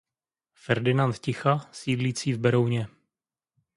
Ferdinand 0.53 1.11
Ticha 1.19 1.69
sídlící 1.71 2.33
v 2.33 2.39
Berouně. 2.39 2.87